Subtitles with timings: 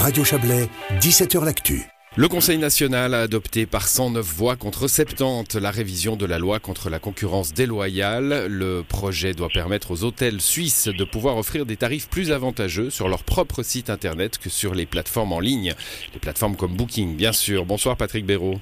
[0.00, 0.66] Radio Chablais,
[0.98, 1.82] 17h L'Actu.
[2.16, 6.58] Le Conseil national a adopté par 109 voix contre 70 la révision de la loi
[6.58, 8.46] contre la concurrence déloyale.
[8.48, 13.10] Le projet doit permettre aux hôtels suisses de pouvoir offrir des tarifs plus avantageux sur
[13.10, 15.74] leur propre site internet que sur les plateformes en ligne.
[16.14, 17.66] Les plateformes comme Booking, bien sûr.
[17.66, 18.58] Bonsoir Patrick Béraud.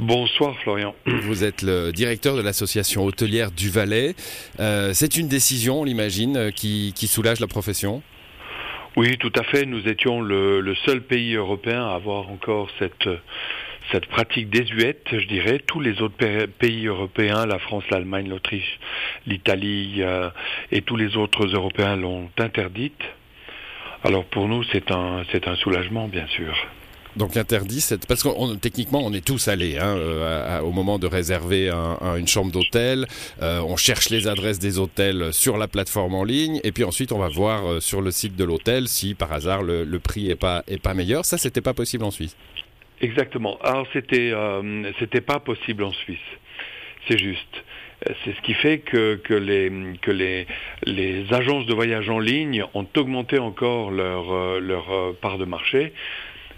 [0.00, 0.92] Bonsoir Florian.
[1.22, 4.16] Vous êtes le directeur de l'association hôtelière du Valais.
[4.58, 8.02] Euh, c'est une décision, on l'imagine, qui, qui soulage la profession?
[8.98, 9.64] Oui, tout à fait.
[9.64, 13.08] Nous étions le, seul pays européen à avoir encore cette,
[13.92, 15.60] cette pratique désuète, je dirais.
[15.60, 16.16] Tous les autres
[16.58, 18.80] pays européens, la France, l'Allemagne, l'Autriche,
[19.24, 20.30] l'Italie euh,
[20.72, 23.00] et tous les autres Européens l'ont interdite.
[24.02, 26.56] Alors pour nous, c'est un, c'est un soulagement, bien sûr.
[27.18, 31.68] Donc interdit, parce que techniquement on est tous allés hein, euh, au moment de réserver
[32.16, 33.06] une chambre d'hôtel.
[33.42, 37.10] Euh, on cherche les adresses des hôtels sur la plateforme en ligne et puis ensuite
[37.10, 40.36] on va voir euh, sur le site de l'hôtel si par hasard le, prix est
[40.36, 41.24] pas est pas meilleur.
[41.24, 42.36] Ça c'était pas possible en Suisse.
[43.00, 43.58] Exactement.
[43.62, 44.32] Alors c'était
[45.00, 46.28] c'était pas possible en Suisse.
[47.08, 47.64] C'est juste.
[48.24, 50.46] C'est ce qui fait que, que, les, que les,
[50.84, 55.92] les agences de voyage en ligne ont augmenté encore leur, leur part de marché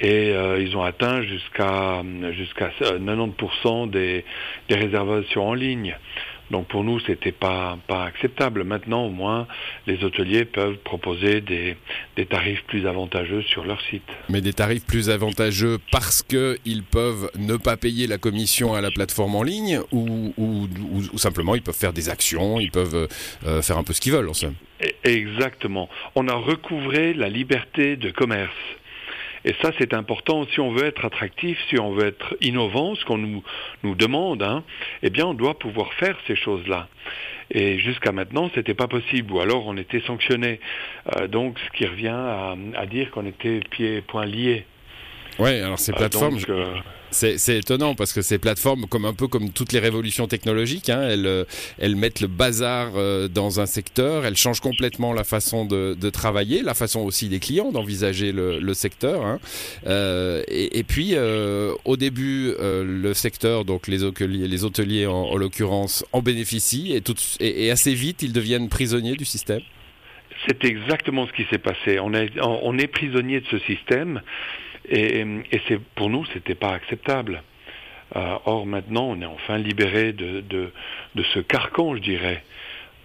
[0.00, 4.24] et euh, ils ont atteint jusqu'à jusqu'à 90% des,
[4.68, 5.96] des réservations en ligne.
[6.50, 8.62] Donc pour nous, c'était pas pas acceptable.
[8.62, 9.46] Maintenant, au moins,
[9.86, 11.76] les hôteliers peuvent proposer des,
[12.16, 14.02] des tarifs plus avantageux sur leur site.
[14.28, 18.82] Mais des tarifs plus avantageux parce que ils peuvent ne pas payer la commission à
[18.82, 20.68] la plateforme en ligne ou, ou,
[21.12, 23.08] ou, simplement ils peuvent faire des actions, ils peuvent
[23.46, 24.54] euh, faire un peu ce qu'ils veulent en somme.
[25.04, 25.88] Exactement.
[26.14, 28.52] On a recouvré la liberté de commerce.
[29.44, 30.46] Et ça, c'est important.
[30.52, 33.42] Si on veut être attractif, si on veut être innovant, ce qu'on nous,
[33.82, 34.62] nous demande, hein,
[35.02, 36.88] eh bien, on doit pouvoir faire ces choses-là.
[37.50, 40.60] Et jusqu'à maintenant, c'était pas possible, ou alors on était sanctionné.
[41.16, 44.64] Euh, donc, ce qui revient à, à dire qu'on était pieds et poings liés.
[45.38, 46.38] Oui, alors ces euh, plateformes.
[46.48, 46.74] Euh,
[47.10, 51.02] c'est étonnant parce que ces plateformes, comme un peu comme toutes les révolutions technologiques, hein,
[51.02, 51.44] elles, euh,
[51.78, 52.92] elles, mettent le bazar
[53.28, 57.38] dans un secteur, elles changent complètement la façon de, de travailler, la façon aussi des
[57.38, 59.26] clients d'envisager le, le, secteur.
[59.26, 59.40] Hein.
[59.86, 65.12] Euh, et, et, puis, euh, au début, le secteur, donc les hôteliers, les hôteliers en,
[65.12, 69.60] en l'occurrence, en bénéficient et, tout, et, et assez vite, ils deviennent prisonniers du système.
[70.46, 72.00] C'est exactement ce qui s'est passé.
[72.00, 74.22] On est, on est prisonnier de ce système.
[74.88, 75.24] Et,
[75.94, 77.42] pour nous, c'était pas acceptable.
[78.16, 80.72] Euh, or maintenant, on est enfin libéré de,
[81.34, 82.42] ce carcan, je dirais.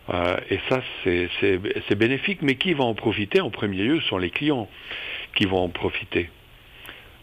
[0.10, 2.42] Euh, et ça, c'est bénéfique.
[2.42, 4.70] Mais qui va en profiter en premier lieu sont les clients
[5.36, 6.30] qui vont en profiter.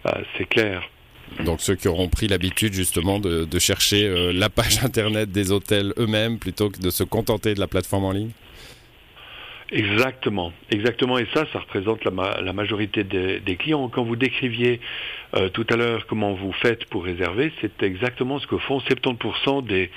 [0.06, 0.88] Euh, c'est clair.
[1.44, 5.92] Donc ceux qui auront pris l'habitude justement de, de chercher la page internet des hôtels
[5.98, 8.30] eux-mêmes plutôt que de se contenter de la plateforme en ligne?
[9.70, 11.18] Exactement, exactement.
[11.18, 13.88] Et ça, ça représente la, la majorité des, des, clients.
[13.88, 14.80] Quand vous décriviez
[15.34, 19.64] euh, tout à l'heure comment vous faites pour réserver, c'est exactement ce que font 70%
[19.66, 19.90] des,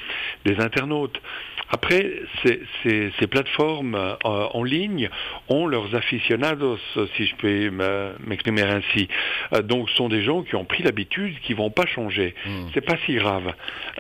[0.46, 1.22] des internautes.
[1.70, 2.14] Après,
[2.44, 5.10] ces, ces, ces plateformes euh, en ligne
[5.50, 6.80] ont leurs aficionados,
[7.18, 7.70] si je peux
[8.26, 9.10] m'exprimer ainsi.
[9.54, 12.36] Euh, donc, ce sont des gens qui ont pris l'habitude, qui vont pas changer.
[12.46, 12.50] Mmh.
[12.74, 13.54] C'est pas si grave.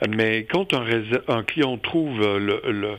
[0.10, 0.86] Mais quand un,
[1.28, 2.98] un client trouve le, le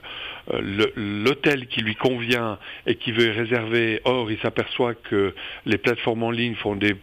[0.96, 5.34] l'hôtel qui lui convient et qui veut réserver, or il s'aperçoit que
[5.66, 6.94] les plateformes en ligne font des,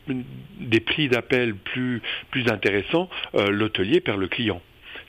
[0.80, 2.02] prix d'appel plus,
[2.32, 4.62] plus intéressants, euh, l'hôtelier perd le client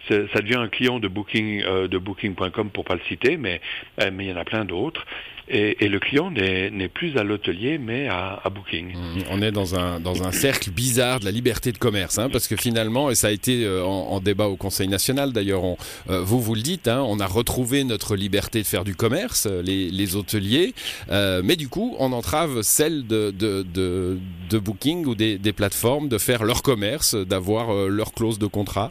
[0.09, 3.61] ça devient un client de Booking euh, de Booking.com pour pas le citer, mais
[4.00, 5.05] euh, mais il y en a plein d'autres.
[5.49, 8.97] Et, le client n'est plus à l'hôtelier, mais à, Booking.
[8.97, 12.28] Mmh, on est dans un dans un cercle bizarre de la liberté de commerce, hein,
[12.28, 15.62] parce que finalement, et ça a été euh, en, débat au Conseil national d'ailleurs,
[16.09, 20.17] vous vous le dites, hein, on a retrouvé notre liberté de faire du commerce, les,
[20.17, 20.75] hôteliers,
[21.09, 24.19] mais du coup, on entrave celle de de, de,
[24.50, 28.91] de Booking ou des, des plateformes de faire leur commerce, d'avoir leur clause de contrat.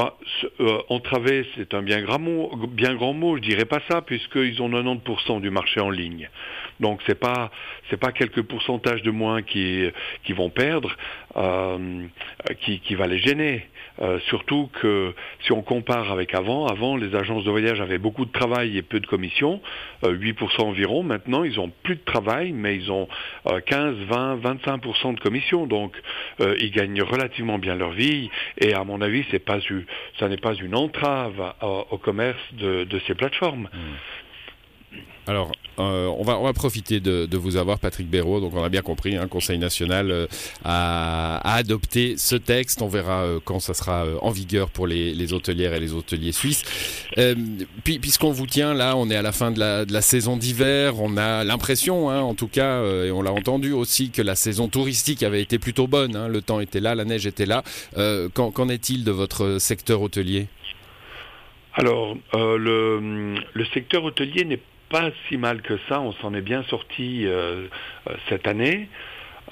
[0.00, 0.16] Bah,
[0.60, 0.78] euh,
[1.56, 3.36] c'est un bien grand mot, bien grand mot.
[3.36, 6.30] Je dirais pas ça puisqu'ils ont 90% du marché en ligne.
[6.80, 7.50] Donc c'est pas
[7.90, 9.90] c'est pas quelques pourcentages de moins qui
[10.24, 10.96] qui vont perdre,
[11.36, 12.06] euh,
[12.62, 13.66] qui qui va les gêner.
[14.02, 18.24] Euh, surtout que si on compare avec avant, avant les agences de voyage avaient beaucoup
[18.24, 19.60] de travail et peu de commissions,
[20.04, 21.02] euh, 8% environ.
[21.02, 23.08] Maintenant, ils ont plus de travail, mais ils ont
[23.66, 25.66] 15, 20, 25% de commissions.
[25.66, 25.94] Donc,
[26.40, 28.30] euh, ils gagnent relativement bien leur vie.
[28.58, 29.60] Et à mon avis, c'est pas
[30.18, 31.54] ça n'est pas une entrave
[31.90, 33.68] au commerce de, ces plateformes.
[33.72, 33.78] Mmh.
[35.30, 38.40] Alors, euh, on, va, profiter de, vous avoir, Patrick Béraud.
[38.40, 40.26] Donc, on a bien compris, hein, Conseil national euh,
[40.64, 42.82] a, adopté ce texte.
[42.82, 46.64] On verra euh, quand ça sera en vigueur pour les, hôtelières et les hôteliers suisses.
[47.84, 50.94] puis, puisqu'on vous tient là, on est à la fin de la, saison d'hiver.
[50.98, 54.66] On a l'impression, hein, en tout cas, et on l'a entendu aussi, que la saison
[54.66, 56.16] touristique avait été plutôt bonne.
[56.16, 56.26] Hein.
[56.26, 57.62] Le temps était là, la neige était là.
[58.34, 60.48] Qu'en est-il de votre secteur hôtelier?
[61.74, 64.60] Alors, le, le secteur hôtelier n'est
[64.90, 67.68] pas si mal que ça, on s'en est bien sorti euh,
[68.08, 68.88] euh, cette année.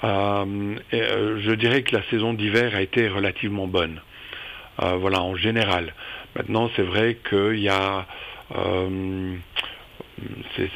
[0.03, 4.01] Euh, je dirais que la saison d'hiver a été relativement bonne.
[4.77, 5.93] voilà, en général.
[6.35, 8.05] Maintenant, c'est vrai qu'il y a...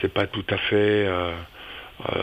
[0.01, 1.07] c'est pas tout à fait...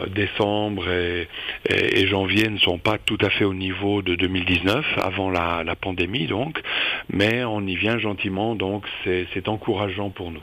[0.09, 5.63] décembre et, janvier ne sont pas tout à fait au niveau de 2019, avant la,
[5.65, 6.61] la pandémie donc,
[7.09, 10.43] mais on y vient gentiment, donc c'est encourageant pour nous.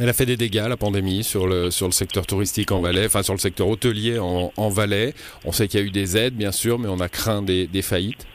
[0.00, 3.32] Elle a fait des dégâts, la pandémie, sur le, secteur touristique en Valais, enfin sur
[3.32, 5.14] le secteur hôtelier en, en Valais.
[5.44, 7.68] On sait qu'il y a eu des aides, bien sûr, mais on a craint des,
[7.82, 8.26] faillites.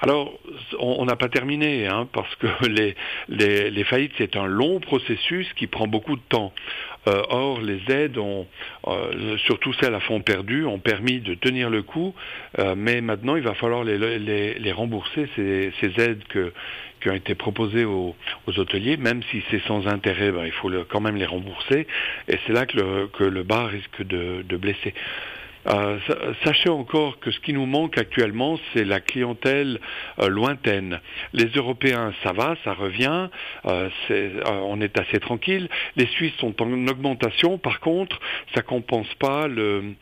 [0.00, 0.32] Alors,
[0.80, 2.48] on n'a pas terminé, hein, parce que
[3.28, 6.52] les faillites, c'est un long processus qui prend beaucoup de temps.
[7.08, 8.46] Euh, or, les aides, ont,
[8.88, 12.14] euh, surtout celles à fond perdu, ont permis de tenir le coup,
[12.58, 16.22] euh, mais maintenant, il va falloir les, rembourser, ces, aides
[17.00, 18.16] qui ont été proposées aux,
[18.46, 21.86] aux hôteliers, même si c'est sans intérêt, ben, il faut quand même les rembourser,
[22.28, 24.92] et c'est là que le, que bas risque de blesser.
[25.68, 25.98] Euh,
[26.44, 29.80] sachez encore que ce qui nous manque actuellement, c'est la clientèle
[30.20, 31.00] euh, lointaine.
[31.32, 33.28] Les Européens, ça va, ça revient,
[33.66, 33.88] euh,
[34.46, 35.68] on est assez tranquille.
[35.96, 38.20] Les Suisses sont en augmentation, par contre,
[38.54, 39.94] ça compense pas le,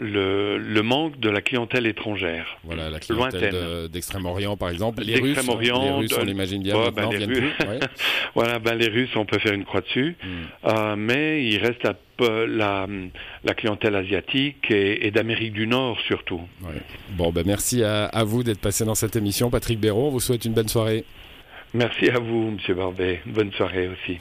[0.00, 2.58] le, manque de la clientèle étrangère.
[2.64, 5.02] Voilà, la clientèle d'Extrême-Orient, par exemple.
[5.02, 7.54] Les Russes, les Russes, on l'imagine bien, ben, les Russes,
[8.34, 10.16] voilà, ben, les Russes, on peut faire une croix dessus.
[10.22, 10.68] Hmm.
[10.68, 11.84] Euh, mais il reste
[12.18, 12.86] la,
[13.44, 16.40] la, clientèle asiatique et, d'Amérique du Nord surtout.
[17.10, 19.50] Bon, ben merci à, à vous d'être passé dans cette émission.
[19.50, 21.04] Patrick Béraud, on vous souhaite une bonne soirée.
[21.72, 23.20] Merci à vous, Monsieur Barbet.
[23.26, 24.18] Bonne soirée aussi.